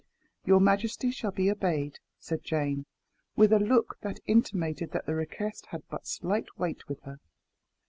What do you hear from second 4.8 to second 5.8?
that the request